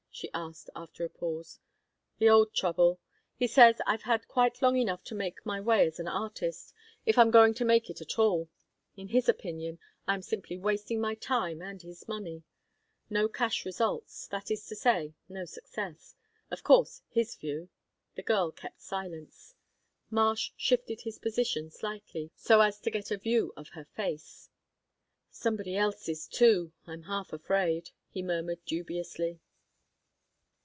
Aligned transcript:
she 0.13 0.29
asked, 0.33 0.69
after 0.75 1.03
a 1.03 1.09
pause. 1.09 1.57
"The 2.19 2.29
old 2.29 2.53
trouble. 2.53 2.99
He 3.37 3.47
says 3.47 3.81
I've 3.87 4.03
had 4.03 4.27
quite 4.27 4.61
long 4.61 4.75
enough 4.77 5.03
to 5.05 5.15
make 5.15 5.43
my 5.45 5.61
way 5.61 5.87
as 5.87 5.99
an 6.01 6.07
artist, 6.09 6.73
if 7.07 7.17
I'm 7.17 7.31
going 7.31 7.53
to 7.55 7.65
make 7.65 7.89
it 7.89 8.01
at 8.01 8.19
all. 8.19 8.49
In 8.97 9.07
his 9.07 9.27
opinion, 9.29 9.79
I 10.07 10.13
am 10.13 10.21
simply 10.21 10.57
wasting 10.57 10.99
my 10.99 11.15
time 11.15 11.61
and 11.61 11.81
his 11.81 12.07
money. 12.09 12.43
No 13.09 13.29
cash 13.29 13.65
results; 13.65 14.27
that 14.27 14.51
is 14.51 14.67
to 14.67 14.75
say, 14.75 15.15
no 15.29 15.45
success. 15.45 16.13
Of 16.51 16.61
course, 16.61 17.01
his 17.09 17.35
view." 17.35 17.69
The 18.15 18.21
girl 18.23 18.51
kept 18.51 18.81
silence. 18.81 19.55
Marsh 20.11 20.51
shifted 20.57 21.01
his 21.01 21.17
position 21.19 21.71
slightly, 21.71 22.31
so 22.35 22.59
as 22.61 22.79
to 22.81 22.91
get 22.91 23.09
a 23.11 23.17
view 23.17 23.53
of 23.55 23.69
her 23.69 23.85
face. 23.85 24.49
"Somebody 25.31 25.77
else's 25.77 26.27
too, 26.27 26.73
I'm 26.85 27.03
half 27.03 27.31
afraid," 27.33 27.89
he 28.09 28.21
murmured 28.21 28.59
dubiously. 28.65 29.39